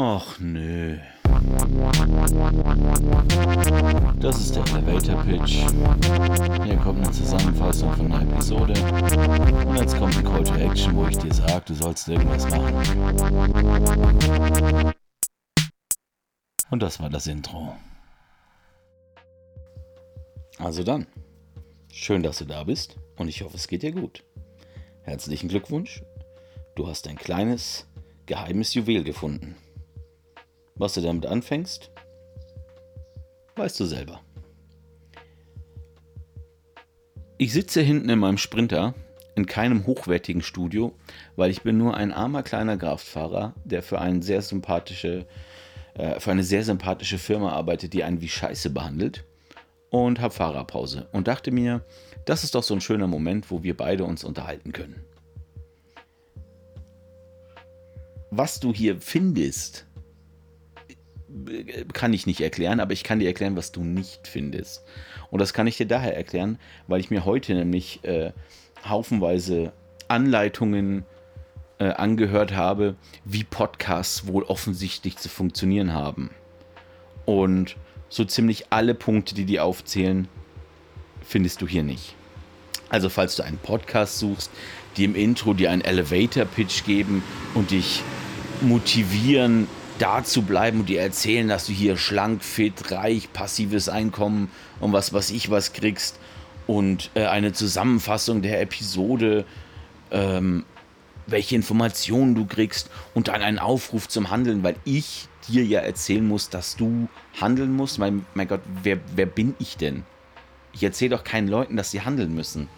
Och 0.00 0.40
nö. 0.40 0.96
Das 4.20 4.38
ist 4.38 4.54
der 4.54 4.62
Elevator 4.68 5.24
Pitch. 5.24 5.54
Hier 6.64 6.76
kommt 6.76 7.04
eine 7.04 7.10
Zusammenfassung 7.10 7.92
von 7.94 8.12
einer 8.12 8.32
Episode. 8.32 8.74
Und 9.66 9.76
jetzt 9.76 9.98
kommt 9.98 10.16
ein 10.16 10.22
Call 10.22 10.44
to 10.44 10.54
Action, 10.54 10.94
wo 10.94 11.08
ich 11.08 11.18
dir 11.18 11.34
sage, 11.34 11.64
du 11.66 11.74
sollst 11.74 12.06
irgendwas 12.06 12.48
machen. 12.48 12.76
Und 16.70 16.80
das 16.80 17.00
war 17.00 17.10
das 17.10 17.26
Intro. 17.26 17.74
Also 20.58 20.84
dann, 20.84 21.08
schön, 21.92 22.22
dass 22.22 22.38
du 22.38 22.44
da 22.44 22.62
bist 22.62 22.98
und 23.16 23.26
ich 23.26 23.42
hoffe, 23.42 23.56
es 23.56 23.66
geht 23.66 23.82
dir 23.82 23.90
gut. 23.90 24.22
Herzlichen 25.02 25.48
Glückwunsch. 25.48 26.04
Du 26.76 26.86
hast 26.86 27.08
ein 27.08 27.16
kleines, 27.16 27.88
geheimes 28.26 28.74
Juwel 28.74 29.02
gefunden. 29.02 29.56
Was 30.78 30.94
du 30.94 31.00
damit 31.00 31.26
anfängst, 31.26 31.90
weißt 33.56 33.78
du 33.80 33.84
selber. 33.84 34.20
Ich 37.36 37.52
sitze 37.52 37.80
hinten 37.82 38.08
in 38.08 38.18
meinem 38.18 38.38
Sprinter 38.38 38.94
in 39.38 39.46
keinem 39.46 39.86
hochwertigen 39.86 40.42
Studio, 40.42 40.92
weil 41.36 41.50
ich 41.50 41.62
bin 41.62 41.78
nur 41.78 41.96
ein 41.96 42.12
armer 42.12 42.42
kleiner 42.42 42.76
Kraftfahrer, 42.76 43.54
der 43.64 43.82
für, 43.82 44.00
eine 44.00 44.22
sehr 44.22 44.42
sympathische, 44.42 45.26
äh, 45.94 46.18
für 46.18 46.32
eine 46.32 46.42
sehr 46.42 46.64
sympathische 46.64 47.18
Firma 47.18 47.52
arbeitet, 47.52 47.92
die 47.92 48.02
einen 48.02 48.20
wie 48.20 48.28
Scheiße 48.28 48.70
behandelt 48.70 49.24
und 49.90 50.20
habe 50.20 50.34
Fahrerpause 50.34 51.08
und 51.12 51.28
dachte 51.28 51.52
mir, 51.52 51.84
das 52.24 52.42
ist 52.42 52.56
doch 52.56 52.64
so 52.64 52.74
ein 52.74 52.80
schöner 52.80 53.06
Moment, 53.06 53.50
wo 53.50 53.62
wir 53.62 53.76
beide 53.76 54.04
uns 54.04 54.24
unterhalten 54.24 54.72
können. 54.72 55.04
Was 58.30 58.60
du 58.60 58.74
hier 58.74 59.00
findest, 59.00 59.86
kann 61.92 62.12
ich 62.12 62.26
nicht 62.26 62.40
erklären, 62.40 62.80
aber 62.80 62.92
ich 62.92 63.04
kann 63.04 63.18
dir 63.18 63.26
erklären, 63.26 63.56
was 63.56 63.72
du 63.72 63.84
nicht 63.84 64.26
findest. 64.26 64.84
Und 65.30 65.40
das 65.40 65.52
kann 65.52 65.66
ich 65.66 65.76
dir 65.76 65.86
daher 65.86 66.16
erklären, 66.16 66.58
weil 66.86 67.00
ich 67.00 67.10
mir 67.10 67.24
heute 67.24 67.54
nämlich 67.54 68.02
äh, 68.04 68.32
haufenweise 68.86 69.72
Anleitungen 70.08 71.04
äh, 71.78 71.90
angehört 71.90 72.54
habe, 72.54 72.96
wie 73.24 73.44
Podcasts 73.44 74.26
wohl 74.26 74.42
offensichtlich 74.44 75.16
zu 75.16 75.28
funktionieren 75.28 75.92
haben. 75.92 76.30
Und 77.24 77.76
so 78.08 78.24
ziemlich 78.24 78.66
alle 78.70 78.94
Punkte, 78.94 79.34
die 79.34 79.44
die 79.44 79.60
aufzählen, 79.60 80.28
findest 81.22 81.60
du 81.60 81.68
hier 81.68 81.82
nicht. 81.82 82.14
Also 82.88 83.10
falls 83.10 83.36
du 83.36 83.42
einen 83.42 83.58
Podcast 83.58 84.18
suchst, 84.18 84.50
die 84.96 85.04
im 85.04 85.14
Intro 85.14 85.52
dir 85.52 85.70
einen 85.70 85.82
Elevator-Pitch 85.82 86.84
geben 86.84 87.22
und 87.54 87.70
dich 87.70 88.02
motivieren, 88.62 89.68
da 89.98 90.24
zu 90.24 90.42
bleiben 90.42 90.80
und 90.80 90.88
dir 90.88 91.00
erzählen, 91.00 91.48
dass 91.48 91.66
du 91.66 91.72
hier 91.72 91.96
schlank, 91.96 92.44
fit, 92.44 92.90
reich, 92.90 93.32
passives 93.32 93.88
Einkommen 93.88 94.50
und 94.80 94.92
was 94.92 95.12
was 95.12 95.30
ich 95.30 95.50
was 95.50 95.72
kriegst 95.72 96.18
und 96.66 97.10
äh, 97.14 97.26
eine 97.26 97.52
Zusammenfassung 97.52 98.42
der 98.42 98.60
Episode, 98.60 99.44
ähm, 100.10 100.64
welche 101.26 101.56
Informationen 101.56 102.34
du 102.34 102.46
kriegst 102.46 102.90
und 103.14 103.28
dann 103.28 103.42
einen 103.42 103.58
Aufruf 103.58 104.08
zum 104.08 104.30
Handeln, 104.30 104.62
weil 104.62 104.76
ich 104.84 105.28
dir 105.48 105.64
ja 105.64 105.80
erzählen 105.80 106.26
muss, 106.26 106.50
dass 106.50 106.76
du 106.76 107.08
handeln 107.40 107.72
musst. 107.72 107.98
Mein, 107.98 108.24
mein 108.34 108.48
Gott, 108.48 108.60
wer, 108.82 108.98
wer 109.14 109.26
bin 109.26 109.54
ich 109.58 109.76
denn? 109.76 110.04
Ich 110.72 110.82
erzähle 110.82 111.16
doch 111.16 111.24
keinen 111.24 111.48
Leuten, 111.48 111.76
dass 111.76 111.90
sie 111.90 112.02
handeln 112.02 112.34
müssen. 112.34 112.68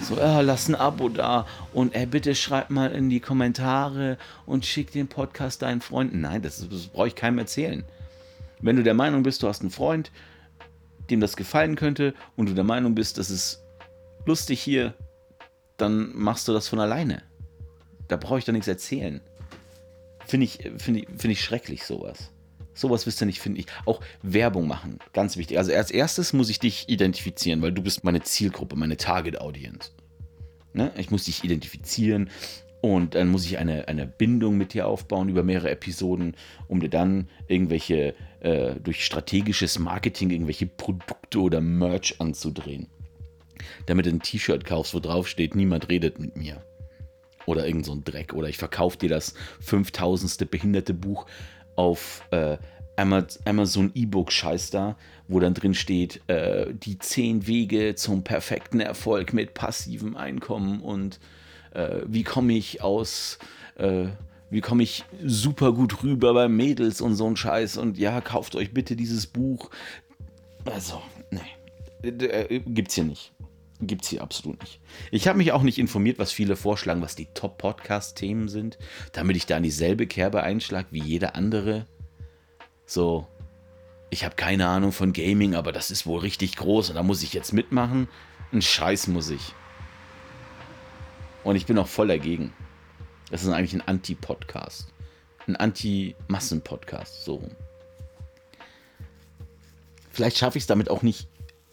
So, 0.00 0.16
äh, 0.16 0.42
lass 0.42 0.68
ein 0.68 0.74
Abo 0.74 1.08
da 1.08 1.46
und 1.72 1.94
äh, 1.94 2.06
bitte 2.06 2.34
schreib 2.34 2.70
mal 2.70 2.90
in 2.92 3.10
die 3.10 3.20
Kommentare 3.20 4.18
und 4.46 4.66
schick 4.66 4.90
den 4.90 5.06
Podcast 5.06 5.62
deinen 5.62 5.80
Freunden. 5.80 6.22
Nein, 6.22 6.42
das, 6.42 6.66
das 6.68 6.86
brauche 6.88 7.08
ich 7.08 7.14
keinem 7.14 7.38
erzählen. 7.38 7.84
Wenn 8.60 8.76
du 8.76 8.82
der 8.82 8.94
Meinung 8.94 9.22
bist, 9.22 9.42
du 9.42 9.48
hast 9.48 9.60
einen 9.60 9.70
Freund, 9.70 10.10
dem 11.10 11.20
das 11.20 11.36
gefallen 11.36 11.76
könnte 11.76 12.14
und 12.36 12.48
du 12.48 12.54
der 12.54 12.64
Meinung 12.64 12.94
bist, 12.94 13.18
das 13.18 13.30
ist 13.30 13.62
lustig 14.24 14.60
hier, 14.60 14.94
dann 15.76 16.12
machst 16.14 16.48
du 16.48 16.52
das 16.52 16.68
von 16.68 16.80
alleine. 16.80 17.22
Da 18.08 18.16
brauche 18.16 18.38
ich 18.38 18.44
doch 18.44 18.52
nichts 18.52 18.68
erzählen. 18.68 19.20
Finde 20.26 20.44
ich, 20.44 20.58
find 20.78 20.98
ich, 20.98 21.08
find 21.08 21.32
ich 21.32 21.44
schrecklich, 21.44 21.84
sowas. 21.84 22.30
Sowas 22.74 23.06
wirst 23.06 23.20
du 23.20 23.26
nicht, 23.26 23.40
finde 23.40 23.60
ich. 23.60 23.66
Auch 23.84 24.00
Werbung 24.22 24.66
machen, 24.66 24.98
ganz 25.12 25.36
wichtig. 25.36 25.58
Also 25.58 25.72
als 25.72 25.90
erstes 25.90 26.32
muss 26.32 26.50
ich 26.50 26.58
dich 26.58 26.88
identifizieren, 26.88 27.62
weil 27.62 27.72
du 27.72 27.82
bist 27.82 28.04
meine 28.04 28.22
Zielgruppe, 28.22 28.76
meine 28.76 28.96
Target 28.96 29.40
Audience. 29.40 29.90
Ne? 30.72 30.90
Ich 30.96 31.10
muss 31.10 31.24
dich 31.24 31.44
identifizieren 31.44 32.30
und 32.80 33.14
dann 33.14 33.28
muss 33.28 33.46
ich 33.46 33.58
eine, 33.58 33.86
eine 33.88 34.06
Bindung 34.06 34.56
mit 34.56 34.74
dir 34.74 34.88
aufbauen 34.88 35.28
über 35.28 35.44
mehrere 35.44 35.70
Episoden, 35.70 36.34
um 36.66 36.80
dir 36.80 36.90
dann 36.90 37.28
irgendwelche, 37.46 38.14
äh, 38.40 38.74
durch 38.82 39.04
strategisches 39.04 39.78
Marketing, 39.78 40.30
irgendwelche 40.30 40.66
Produkte 40.66 41.40
oder 41.40 41.60
Merch 41.60 42.20
anzudrehen. 42.20 42.88
Damit 43.86 44.06
du 44.06 44.10
ein 44.10 44.20
T-Shirt 44.20 44.64
kaufst, 44.64 44.94
wo 44.94 45.00
drauf 45.00 45.28
steht, 45.28 45.54
niemand 45.54 45.88
redet 45.90 46.18
mit 46.18 46.36
mir. 46.36 46.64
Oder 47.46 47.66
irgend 47.66 47.86
so 47.86 47.92
ein 47.92 48.02
Dreck. 48.02 48.32
Oder 48.34 48.48
ich 48.48 48.58
verkaufe 48.58 48.98
dir 48.98 49.08
das 49.08 49.34
5000. 49.60 50.50
behinderte 50.50 50.94
Buch 50.94 51.26
auf 51.76 52.22
äh, 52.30 52.56
Amazon 52.96 53.90
E-Book-Scheiß 53.94 54.70
da, 54.70 54.96
wo 55.28 55.40
dann 55.40 55.54
drin 55.54 55.74
steht, 55.74 56.20
äh, 56.28 56.72
die 56.72 56.98
zehn 56.98 57.46
Wege 57.46 57.94
zum 57.94 58.22
perfekten 58.22 58.80
Erfolg 58.80 59.32
mit 59.32 59.54
passivem 59.54 60.16
Einkommen 60.16 60.80
und 60.80 61.18
äh, 61.72 62.02
wie 62.06 62.22
komme 62.22 62.52
ich 62.52 62.82
aus, 62.82 63.38
äh, 63.76 64.06
wie 64.50 64.60
komme 64.60 64.82
ich 64.82 65.04
super 65.24 65.72
gut 65.72 66.02
rüber 66.02 66.34
bei 66.34 66.48
Mädels 66.48 67.00
und 67.00 67.14
so 67.14 67.26
ein 67.26 67.36
Scheiß 67.36 67.78
und 67.78 67.96
ja, 67.98 68.20
kauft 68.20 68.54
euch 68.54 68.72
bitte 68.74 68.96
dieses 68.96 69.26
Buch. 69.26 69.70
Also, 70.66 71.00
nee, 71.30 72.08
äh, 72.08 72.60
gibt's 72.60 72.94
hier 72.94 73.04
nicht. 73.04 73.32
Gibt's 73.84 74.08
hier 74.08 74.22
absolut 74.22 74.60
nicht. 74.60 74.80
Ich 75.10 75.26
habe 75.26 75.38
mich 75.38 75.50
auch 75.50 75.62
nicht 75.62 75.78
informiert, 75.78 76.20
was 76.20 76.30
viele 76.30 76.54
vorschlagen, 76.54 77.02
was 77.02 77.16
die 77.16 77.26
Top-Podcast-Themen 77.34 78.48
sind, 78.48 78.78
damit 79.12 79.36
ich 79.36 79.46
da 79.46 79.56
in 79.56 79.64
dieselbe 79.64 80.06
Kerbe 80.06 80.44
einschlag 80.44 80.86
wie 80.92 81.02
jeder 81.02 81.34
andere. 81.34 81.86
So, 82.86 83.26
ich 84.10 84.24
habe 84.24 84.36
keine 84.36 84.68
Ahnung 84.68 84.92
von 84.92 85.12
Gaming, 85.12 85.56
aber 85.56 85.72
das 85.72 85.90
ist 85.90 86.06
wohl 86.06 86.20
richtig 86.20 86.56
groß 86.56 86.90
und 86.90 86.94
da 86.94 87.02
muss 87.02 87.24
ich 87.24 87.32
jetzt 87.32 87.52
mitmachen. 87.52 88.06
Ein 88.52 88.62
Scheiß 88.62 89.08
muss 89.08 89.30
ich. 89.30 89.52
Und 91.42 91.56
ich 91.56 91.66
bin 91.66 91.76
auch 91.76 91.88
voll 91.88 92.06
dagegen. 92.06 92.52
Das 93.32 93.42
ist 93.42 93.48
eigentlich 93.48 93.74
ein 93.74 93.88
Anti-Podcast. 93.88 94.92
Ein 95.48 95.56
Anti-Massen-Podcast, 95.56 97.24
so 97.24 97.42
Vielleicht 100.12 100.36
schaffe 100.38 100.58
ich 100.58 100.64
es 100.64 100.68
damit 100.68 100.88
auch 100.88 101.02
nicht 101.02 101.26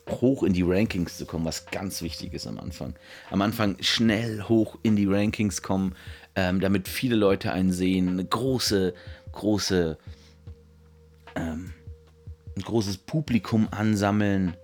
hoch 0.09 0.43
in 0.43 0.53
die 0.53 0.63
Rankings 0.63 1.17
zu 1.17 1.25
kommen, 1.25 1.45
was 1.45 1.65
ganz 1.67 2.01
wichtig 2.01 2.33
ist 2.33 2.47
am 2.47 2.59
Anfang. 2.59 2.95
Am 3.29 3.41
Anfang 3.41 3.77
schnell 3.81 4.43
hoch 4.43 4.77
in 4.83 4.95
die 4.95 5.05
Rankings 5.05 5.61
kommen, 5.61 5.95
ähm, 6.35 6.59
damit 6.59 6.87
viele 6.87 7.15
Leute 7.15 7.51
einen 7.51 7.71
sehen, 7.71 8.09
eine 8.09 8.25
große, 8.25 8.93
große, 9.31 9.97
ähm, 11.35 11.73
ein 12.55 12.61
großes 12.61 12.97
Publikum 12.97 13.67
ansammeln, 13.71 14.55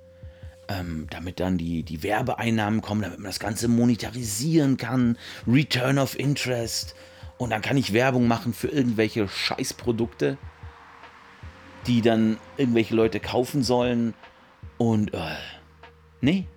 ähm, 0.67 1.07
damit 1.09 1.39
dann 1.39 1.57
die, 1.57 1.83
die 1.83 2.03
Werbeeinnahmen 2.03 2.81
kommen, 2.81 3.01
damit 3.01 3.19
man 3.19 3.27
das 3.29 3.39
Ganze 3.39 3.67
monetarisieren 3.67 4.77
kann, 4.77 5.17
Return 5.47 5.99
of 5.99 6.17
Interest. 6.17 6.95
Und 7.37 7.51
dann 7.51 7.61
kann 7.61 7.77
ich 7.77 7.93
Werbung 7.93 8.27
machen 8.27 8.53
für 8.53 8.69
irgendwelche 8.69 9.27
Scheißprodukte, 9.27 10.37
die 11.85 12.01
dann 12.01 12.37
irgendwelche 12.57 12.95
Leute 12.95 13.19
kaufen 13.19 13.61
sollen 13.61 14.13
und 14.77 15.13
äh, 15.13 15.35
nee, 16.21 16.47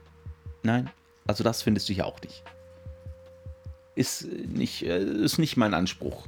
nein, 0.63 0.91
also 1.27 1.45
das 1.45 1.63
findest 1.63 1.89
du 1.89 1.93
hier 1.93 2.07
auch 2.07 2.21
nicht. 2.23 2.43
Ist 3.95 4.27
nicht, 4.27 4.85
äh, 4.85 5.03
ist 5.03 5.39
nicht 5.39 5.57
mein 5.57 5.75
Anspruch. 5.75 6.27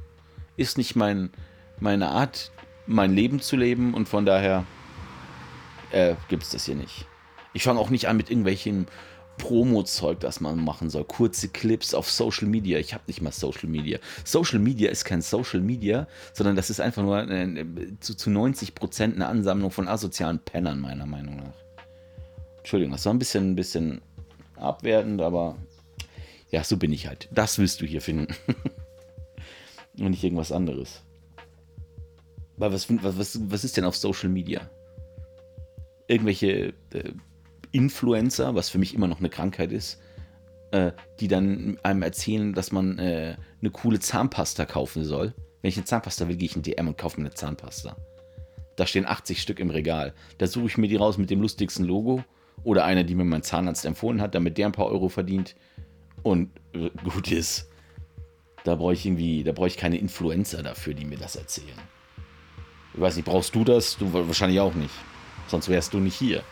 Ist 0.57 0.77
nicht 0.77 0.97
mein, 0.97 1.31
meine 1.79 2.09
Art, 2.09 2.53
mein 2.87 3.15
Leben 3.15 3.41
zu 3.41 3.57
leben 3.57 3.95
und 3.95 4.09
von 4.09 4.27
daher 4.27 4.65
äh, 5.93 6.15
gibt 6.29 6.43
es 6.43 6.51
das 6.51 6.67
hier 6.67 6.75
nicht. 6.75 7.07
Ich 7.53 7.65
fange 7.65 7.81
auch 7.81 7.91
nicht 7.91 8.09
an 8.09 8.17
mit 8.17 8.31
irgendwelchen 8.31 8.87
Promo-Zeug, 9.39 10.21
das 10.21 10.41
man 10.41 10.63
machen 10.63 10.91
soll. 10.91 11.05
Kurze 11.05 11.49
Clips 11.49 11.95
auf 11.95 12.11
Social 12.11 12.47
Media. 12.47 12.79
Ich 12.79 12.93
habe 12.93 13.05
nicht 13.07 13.23
mal 13.23 13.33
Social 13.33 13.69
Media. 13.69 13.99
Social 14.25 14.59
Media 14.59 14.91
ist 14.91 15.05
kein 15.05 15.23
Social 15.23 15.61
Media, 15.61 16.07
sondern 16.35 16.57
das 16.57 16.69
ist 16.69 16.81
einfach 16.81 17.03
nur 17.03 17.29
äh, 17.29 17.65
zu, 18.01 18.15
zu 18.15 18.31
90 18.31 18.75
Prozent 18.75 19.15
eine 19.15 19.27
Ansammlung 19.27 19.71
von 19.71 19.89
asozialen 19.89 20.39
Pennern, 20.41 20.81
meiner 20.81 21.07
Meinung 21.07 21.37
nach. 21.37 21.70
Entschuldigung, 22.61 22.93
das 22.93 23.05
war 23.07 23.15
ein 23.15 23.19
bisschen, 23.19 23.53
ein 23.53 23.57
bisschen 23.57 24.01
abwertend, 24.57 25.21
aber 25.21 25.57
ja, 26.51 26.65
so 26.65 26.77
bin 26.77 26.93
ich 26.93 27.07
halt. 27.07 27.29
Das 27.33 27.59
willst 27.59 27.81
du 27.81 27.87
hier 27.87 28.01
finden. 28.01 28.35
Und 29.99 30.11
nicht 30.11 30.25
irgendwas 30.25 30.53
anderes. 30.53 31.03
Weil 32.57 32.73
was, 32.73 32.89
was, 32.91 33.51
was 33.51 33.65
ist 33.65 33.77
denn 33.77 33.85
auf 33.85 33.97
Social 33.97 34.29
Media? 34.29 34.71
Irgendwelche 36.07 36.75
äh, 36.93 37.13
Influencer, 37.73 38.55
was 38.55 38.69
für 38.69 38.79
mich 38.79 38.95
immer 38.95 39.09
noch 39.09 39.21
eine 39.21 39.31
Krankheit 39.31 39.73
ist, 39.73 40.01
äh, 40.73 40.93
die 41.21 41.29
dann 41.29 41.79
einem 41.83 42.03
erzählen, 42.03 42.53
dass 42.53 42.73
man 42.73 42.99
äh, 42.99 43.37
eine 43.61 43.71
coole 43.71 44.01
Zahnpasta 44.01 44.67
kaufen 44.67 45.05
soll. 45.05 45.35
Wenn 45.63 45.69
ich 45.69 45.77
eine 45.77 45.85
Zahnpasta 45.85 46.29
will, 46.29 46.37
gehe 46.37 46.47
ich 46.47 46.57
in 46.57 46.63
DM 46.63 46.89
und 46.89 46.99
kaufe 46.99 47.21
mir 47.21 47.27
eine 47.27 47.35
Zahnpasta. 47.35 47.97
Da 48.77 48.87
stehen 48.87 49.07
80 49.07 49.41
Stück 49.41 49.61
im 49.61 49.71
Regal. 49.71 50.15
Da 50.39 50.47
suche 50.47 50.67
ich 50.67 50.79
mir 50.79 50.89
die 50.89 50.97
raus 50.97 51.19
mit 51.19 51.31
dem 51.31 51.41
lustigsten 51.41 51.85
Logo 51.85 52.25
oder 52.65 52.85
einer, 52.85 53.05
die 53.05 53.15
mir 53.15 53.25
mein 53.25 53.43
Zahnarzt 53.43 53.85
empfohlen 53.85 54.21
hat, 54.21 54.35
damit 54.35 54.59
der 54.59 54.67
ein 54.67 54.73
paar 54.73 54.87
Euro 54.87 55.09
verdient 55.09 55.57
und 56.23 56.51
äh, 56.75 56.91
gut 57.05 57.31
ist. 57.33 57.71
Da 58.65 58.75
brauche 58.75 58.93
ich 58.93 59.07
irgendwie, 59.07 59.43
da 59.43 59.53
brauche 59.53 59.69
ich 59.69 59.77
keine 59.77 59.97
Influencer 59.97 60.63
dafür, 60.63 60.95
die 60.95 61.07
mir 61.07 61.19
das 61.19 61.37
erzählen. 61.37 61.79
Ich 62.95 63.01
weiß 63.01 63.17
nicht, 63.17 63.25
brauchst 63.25 63.55
du 63.55 63.65
das? 63.65 63.97
Du 63.97 64.13
wahrscheinlich 64.13 64.61
auch 64.61 64.75
nicht. 64.75 64.95
Sonst 65.47 65.69
wärst 65.69 65.95
du 65.95 65.99
nicht 65.99 66.17
hier. 66.17 66.43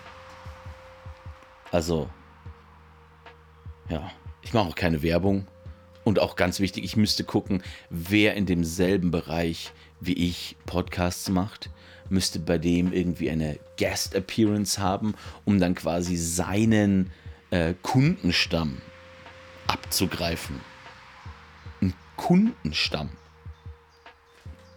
Also, 1.71 2.09
ja, 3.89 4.11
ich 4.43 4.55
mache 4.55 4.69
auch 4.69 4.75
keine 4.75 5.03
Werbung. 5.03 5.47
Und 6.05 6.21
auch 6.21 6.37
ganz 6.37 6.59
wichtig, 6.61 6.85
ich 6.85 6.97
müsste 6.97 7.25
gucken, 7.25 7.63
wer 7.91 8.35
in 8.35 8.47
demselben 8.47 9.11
Bereich 9.11 9.73
wie 10.01 10.15
ich 10.15 10.57
Podcasts 10.67 11.29
macht, 11.29 11.71
müsste 12.09 12.39
bei 12.39 12.59
dem 12.59 12.93
irgendwie 12.93 13.31
eine 13.31 13.59
Guest 13.79 14.15
Appearance 14.15 14.81
haben, 14.81 15.15
um 15.45 15.59
dann 15.61 15.75
quasi 15.75 16.17
seinen 16.17 17.11
äh, 17.51 17.75
Kundenstamm 17.83 18.81
abzugreifen. 19.67 20.61
Ein 21.81 21.95
Kundenstamm. 22.17 23.11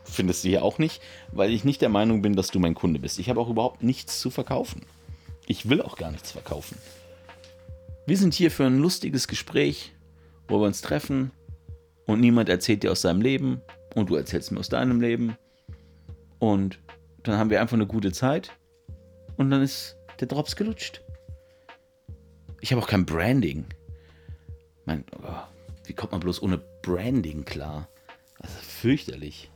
Findest 0.04 0.44
du 0.44 0.50
hier 0.50 0.64
auch 0.64 0.78
nicht, 0.78 1.02
weil 1.32 1.52
ich 1.52 1.64
nicht 1.64 1.82
der 1.82 1.90
Meinung 1.90 2.22
bin, 2.22 2.36
dass 2.36 2.50
du 2.50 2.60
mein 2.60 2.76
Kunde 2.76 3.00
bist. 3.00 3.18
Ich 3.18 3.30
habe 3.30 3.40
auch 3.40 3.50
überhaupt 3.50 3.82
nichts 3.82 4.20
zu 4.20 4.30
verkaufen. 4.30 4.82
Ich 5.48 5.70
will 5.70 5.82
auch 5.82 5.98
gar 5.98 6.12
nichts 6.12 6.32
verkaufen. 6.32 6.78
Wir 8.06 8.18
sind 8.18 8.34
hier 8.34 8.52
für 8.52 8.66
ein 8.66 8.80
lustiges 8.80 9.28
Gespräch, 9.28 9.94
wo 10.48 10.60
wir 10.60 10.68
uns 10.68 10.82
treffen 10.82 11.32
und 12.06 12.20
niemand 12.20 12.50
erzählt 12.50 12.84
dir 12.84 12.92
aus 12.92 13.02
seinem 13.02 13.22
Leben 13.22 13.62
und 13.96 14.10
du 14.10 14.16
erzählst 14.16 14.52
mir 14.52 14.60
aus 14.60 14.70
deinem 14.70 15.02
Leben. 15.02 15.38
Und 16.40 16.80
dann 17.24 17.38
haben 17.38 17.50
wir 17.50 17.62
einfach 17.62 17.76
eine 17.76 17.88
gute 17.88 18.12
Zeit 18.12 18.52
und 19.38 19.50
dann 19.50 19.62
ist 19.62 19.96
der 20.20 20.28
Drops 20.28 20.56
gelutscht. 20.56 21.02
Ich 22.60 22.72
habe 22.72 22.82
auch 22.82 22.88
kein 22.88 23.06
Branding. 23.06 23.66
Mein, 24.86 25.04
oh, 25.22 25.36
wie 25.86 25.94
kommt 25.94 26.12
man 26.12 26.22
bloß 26.22 26.42
ohne 26.42 26.58
Branding 26.82 27.46
klar? 27.46 27.88
Das 28.40 28.52
ist 28.52 28.66
fürchterlich. 28.66 29.52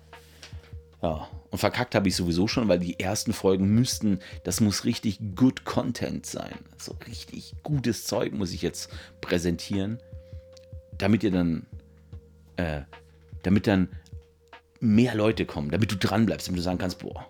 Ja, 1.02 1.28
und 1.52 1.60
verkackt 1.60 1.94
habe 1.94 2.08
ich 2.08 2.16
sowieso 2.16 2.48
schon, 2.48 2.68
weil 2.68 2.80
die 2.80 3.00
ersten 3.00 3.34
Folgen 3.34 3.70
müssten, 3.70 4.20
das 4.44 4.60
muss 4.60 4.86
richtig 4.86 5.20
good 5.36 5.66
Content 5.66 6.26
sein. 6.26 6.56
So 6.78 6.96
richtig 7.08 7.54
gutes 7.64 8.06
Zeug 8.06 8.34
muss 8.34 8.54
ich 8.54 8.62
jetzt 8.62 8.90
präsentieren, 9.22 10.00
damit 10.98 11.24
ihr 11.24 11.32
dann, 11.32 11.68
äh, 12.56 12.82
damit 13.44 13.68
dann 13.68 13.90
mehr 14.80 15.16
Leute 15.16 15.45
kommen, 15.45 15.72
damit 15.72 15.92
du 15.92 15.95
dran 15.95 16.25
bleibst, 16.25 16.48
damit 16.48 16.60
du 16.60 16.63
sagen 16.63 16.77
kannst, 16.77 17.00
boah, 17.00 17.30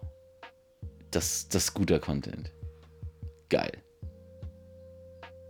das, 1.12 1.48
das 1.50 1.66
ist 1.66 1.74
guter 1.74 2.00
Content. 2.00 2.52
Geil. 3.50 3.72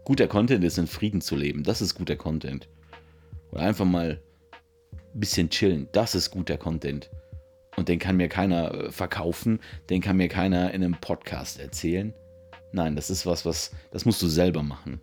Guter 0.04 0.28
Content 0.28 0.64
ist 0.64 0.78
in 0.78 0.88
Frieden 0.88 1.22
zu 1.22 1.36
leben. 1.36 1.64
Das 1.64 1.82
ist 1.82 1.96
guter 1.96 2.16
Content. 2.16 2.68
Oder 3.52 3.64
einfach 3.64 3.86
mal 3.86 4.22
ein 4.92 5.20
bisschen 5.20 5.50
chillen. 5.50 5.88
Das 5.94 6.14
ist 6.14 6.30
guter 6.30 6.58
Content. 6.58 7.10
Und 7.76 7.90
den 7.90 8.00
kann 8.00 8.18
mir 8.18 8.30
keiner 8.30 8.74
äh, 8.74 8.92
verkaufen, 8.92 9.60
den 9.90 10.02
kann 10.02 10.18
mir 10.18 10.30
keiner 10.30 10.74
in 10.74 10.84
einem 10.84 10.96
Podcast 11.02 11.60
erzählen. 11.60 12.14
Nein, 12.72 12.96
das 12.96 13.10
ist 13.10 13.26
was, 13.26 13.46
was, 13.46 13.72
das 13.92 14.06
musst 14.06 14.22
du 14.22 14.28
selber 14.28 14.64
machen. 14.64 15.02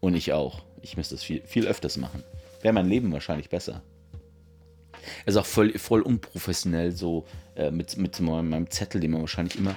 Und 0.00 0.14
ich 0.14 0.32
auch. 0.32 0.64
Ich 0.82 0.96
müsste 0.96 1.14
das 1.14 1.24
viel, 1.24 1.42
viel 1.46 1.66
öfters 1.66 1.96
machen. 1.96 2.22
Wäre 2.62 2.74
mein 2.74 2.88
Leben 2.88 3.12
wahrscheinlich 3.12 3.48
besser. 3.48 3.82
Es 5.24 5.34
ist 5.34 5.40
auch 5.40 5.46
voll, 5.46 5.78
voll 5.78 6.02
unprofessionell, 6.02 6.92
so 6.92 7.24
äh, 7.54 7.70
mit, 7.70 7.96
mit 7.96 8.20
meinem 8.20 8.70
Zettel, 8.70 9.00
den 9.00 9.12
man 9.12 9.22
wahrscheinlich 9.22 9.56
immer, 9.56 9.74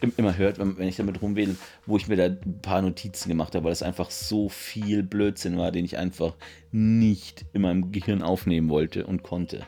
immer 0.16 0.36
hört, 0.36 0.58
wenn, 0.58 0.78
wenn 0.78 0.88
ich 0.88 0.96
damit 0.96 1.20
rumwähle, 1.22 1.56
wo 1.86 1.96
ich 1.96 2.08
mir 2.08 2.16
da 2.16 2.24
ein 2.24 2.60
paar 2.62 2.82
Notizen 2.82 3.28
gemacht 3.28 3.54
habe, 3.54 3.64
weil 3.64 3.72
das 3.72 3.82
einfach 3.82 4.10
so 4.10 4.48
viel 4.48 5.02
Blödsinn 5.02 5.58
war, 5.58 5.72
den 5.72 5.84
ich 5.84 5.98
einfach 5.98 6.34
nicht 6.70 7.44
in 7.52 7.62
meinem 7.62 7.92
Gehirn 7.92 8.22
aufnehmen 8.22 8.68
wollte 8.68 9.06
und 9.06 9.22
konnte. 9.22 9.66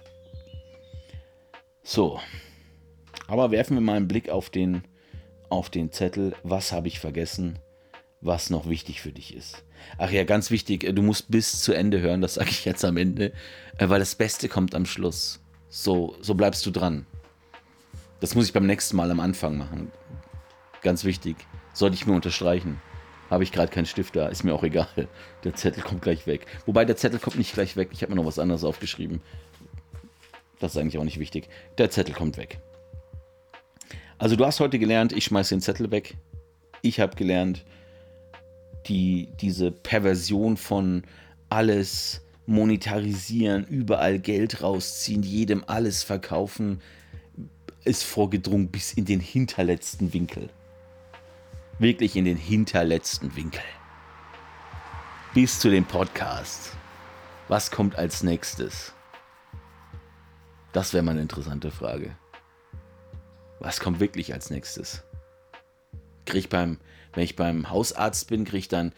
So. 1.83 2.21
Aber 3.29 3.51
werfen 3.51 3.77
wir 3.77 3.81
mal 3.81 3.97
einen 3.97 4.09
Blick 4.09 4.29
auf 4.29 4.51
den, 4.51 4.83
auf 5.49 5.71
den 5.71 5.93
Zettel. 5.93 6.35
Was 6.43 6.73
habe 6.73 6.89
ich 6.89 6.99
vergessen? 6.99 7.59
Was 8.21 8.51
noch 8.51 8.69
wichtig 8.69 9.01
für 9.01 9.12
dich 9.12 9.35
ist. 9.37 9.65
Ach 9.99 10.11
ja, 10.11 10.25
ganz 10.25 10.51
wichtig, 10.51 10.91
du 10.95 11.03
musst 11.03 11.31
bis 11.31 11.61
zu 11.61 11.73
Ende 11.73 12.01
hören, 12.01 12.23
das 12.23 12.35
sage 12.35 12.51
ich 12.51 12.65
jetzt 12.65 12.85
am 12.85 12.97
Ende, 12.97 13.33
weil 13.78 13.99
das 13.99 14.14
Beste 14.14 14.49
kommt 14.49 14.75
am 14.75 14.87
Schluss. 14.87 15.40
So, 15.69 16.17
so 16.20 16.34
bleibst 16.34 16.64
du 16.67 16.70
dran. 16.70 17.06
Das 18.20 18.34
muss 18.34 18.46
ich 18.46 18.52
beim 18.52 18.67
nächsten 18.67 18.96
Mal 18.96 19.11
am 19.11 19.20
Anfang 19.20 19.58
machen. 19.58 19.93
Ganz 20.82 21.05
wichtig. 21.05 21.37
Sollte 21.75 21.94
ich 21.94 22.06
mir 22.06 22.14
unterstreichen. 22.14 22.81
Habe 23.28 23.43
ich 23.43 23.52
gerade 23.52 23.73
keinen 23.73 23.87
Stift 23.87 24.14
da, 24.17 24.28
ist 24.28 24.44
mir 24.44 24.55
auch 24.55 24.62
egal. 24.62 24.88
Der 25.44 25.55
Zettel 25.55 25.82
kommt 25.82 26.02
gleich 26.02 26.26
weg. 26.26 26.46
Wobei 26.64 26.84
der 26.84 26.96
Zettel 26.96 27.19
kommt 27.19 27.37
nicht 27.37 27.55
gleich 27.55 27.76
weg. 27.76 27.90
Ich 27.93 28.02
habe 28.02 28.12
mir 28.12 28.17
noch 28.17 28.26
was 28.26 28.38
anderes 28.38 28.64
aufgeschrieben. 28.64 29.20
Das 30.58 30.73
ist 30.73 30.78
eigentlich 30.81 30.99
auch 30.99 31.05
nicht 31.05 31.19
wichtig. 31.19 31.49
Der 31.76 31.90
Zettel 31.90 32.14
kommt 32.14 32.37
weg. 32.37 32.61
Also 34.19 34.37
du 34.37 34.46
hast 34.46 34.61
heute 34.61 34.78
gelernt, 34.78 35.12
ich 35.12 35.25
schmeiße 35.25 35.55
den 35.55 35.61
Zettel 35.61 35.90
weg. 35.90 36.17
Ich 36.82 37.00
habe 37.00 37.17
gelernt, 37.17 37.64
die, 38.87 39.28
diese 39.40 39.70
Perversion 39.70 40.56
von 40.56 41.02
alles 41.49 42.25
monetarisieren, 42.47 43.65
überall 43.65 44.19
Geld 44.19 44.63
rausziehen, 44.63 45.23
jedem 45.23 45.65
alles 45.67 46.03
verkaufen, 46.03 46.81
ist 47.85 48.05
vorgedrungen 48.05 48.69
bis 48.69 48.93
in 48.93 49.05
den 49.05 49.21
hinterletzten 49.21 50.13
Winkel. 50.13 50.51
Wirklich 51.79 52.17
in 52.17 52.25
den 52.25 52.37
hinterletzten 52.37 53.37
Winkel. 53.37 53.63
Bis 55.35 55.61
zu 55.61 55.71
dem 55.71 55.85
Podcast. 55.85 56.73
Was 57.49 57.71
kommt 57.71 57.97
als 57.97 58.23
nächstes? 58.23 58.93
Das 60.73 60.93
wäre 60.93 61.03
mal 61.03 61.13
eine 61.13 61.23
interessante 61.23 61.71
Frage. 61.71 62.17
Was 63.61 63.81
kommt 63.81 64.01
wirklich 64.01 64.33
als 64.33 64.51
nächstes? 64.51 65.05
Kriege 66.25 66.39
ich 66.39 66.49
beim, 66.49 66.79
wenn 67.13 67.25
ich 67.25 67.37
beim 67.37 67.71
Hausarzt 67.71 68.29
bin, 68.29 68.45
kriege 68.45 68.59
ich 68.59 68.69
dann 68.69 68.93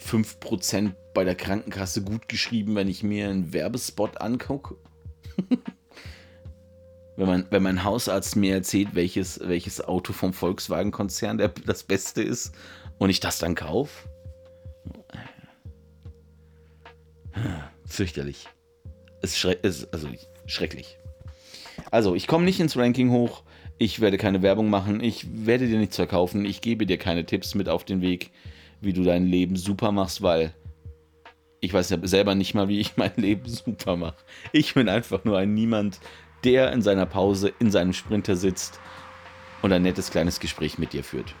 5% 0.00 0.92
bei 1.14 1.24
der 1.24 1.34
Krankenkasse 1.34 2.02
gut 2.02 2.28
geschrieben, 2.28 2.74
wenn 2.76 2.88
ich 2.88 3.02
mir 3.02 3.28
einen 3.28 3.52
Werbespot 3.52 4.20
angucke. 4.20 4.76
wenn, 7.16 7.26
man, 7.26 7.46
wenn 7.50 7.62
mein 7.62 7.84
Hausarzt 7.84 8.36
mir 8.36 8.54
erzählt, 8.54 8.94
welches, 8.94 9.40
welches 9.42 9.80
Auto 9.80 10.12
vom 10.12 10.32
Volkswagen-Konzern 10.32 11.38
das 11.66 11.82
Beste 11.82 12.22
ist 12.22 12.54
und 12.98 13.10
ich 13.10 13.20
das 13.20 13.38
dann 13.38 13.54
kaufe. 13.54 14.08
Fürchterlich. 17.86 18.48
Es 19.22 19.36
ist, 19.36 19.44
ist 19.62 19.92
also 19.92 20.08
schrecklich. 20.46 20.98
Also, 21.90 22.14
ich 22.14 22.26
komme 22.26 22.44
nicht 22.44 22.60
ins 22.60 22.76
Ranking 22.76 23.10
hoch. 23.10 23.42
Ich 23.78 24.00
werde 24.00 24.18
keine 24.18 24.42
Werbung 24.42 24.70
machen. 24.70 25.00
Ich 25.00 25.46
werde 25.46 25.68
dir 25.68 25.78
nichts 25.78 25.96
verkaufen. 25.96 26.44
Ich 26.44 26.60
gebe 26.60 26.86
dir 26.86 26.98
keine 26.98 27.24
Tipps 27.24 27.54
mit 27.54 27.68
auf 27.68 27.84
den 27.84 28.00
Weg 28.00 28.30
wie 28.80 28.92
du 28.92 29.02
dein 29.02 29.26
Leben 29.26 29.56
super 29.56 29.92
machst, 29.92 30.22
weil 30.22 30.54
ich 31.60 31.72
weiß 31.72 31.90
ja 31.90 31.98
selber 32.02 32.34
nicht 32.34 32.54
mal, 32.54 32.68
wie 32.68 32.80
ich 32.80 32.96
mein 32.96 33.12
Leben 33.16 33.48
super 33.48 33.96
mache. 33.96 34.16
Ich 34.52 34.74
bin 34.74 34.88
einfach 34.88 35.24
nur 35.24 35.38
ein 35.38 35.54
Niemand, 35.54 36.00
der 36.44 36.72
in 36.72 36.82
seiner 36.82 37.06
Pause 37.06 37.52
in 37.58 37.70
seinem 37.70 37.92
Sprinter 37.92 38.36
sitzt 38.36 38.80
und 39.62 39.72
ein 39.72 39.82
nettes 39.82 40.10
kleines 40.10 40.40
Gespräch 40.40 40.78
mit 40.78 40.92
dir 40.92 41.02
führt. 41.02 41.34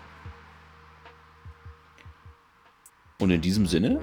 Und 3.20 3.30
in 3.30 3.40
diesem 3.40 3.66
Sinne, 3.66 4.00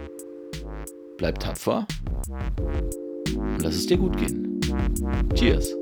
bleib 1.18 1.40
tapfer 1.40 1.88
und 2.28 3.62
lass 3.62 3.76
es 3.76 3.88
dir 3.88 3.98
gut 3.98 4.18
gehen. 4.18 4.60
Cheers. 5.36 5.76